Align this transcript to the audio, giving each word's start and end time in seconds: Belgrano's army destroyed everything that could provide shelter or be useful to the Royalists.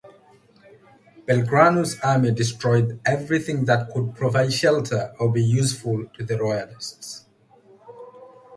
Belgrano's 1.27 1.99
army 1.99 2.31
destroyed 2.31 2.99
everything 3.05 3.65
that 3.65 3.91
could 3.93 4.15
provide 4.15 4.51
shelter 4.51 5.13
or 5.19 5.31
be 5.31 5.43
useful 5.43 6.07
to 6.15 6.23
the 6.25 6.39
Royalists. 6.39 7.27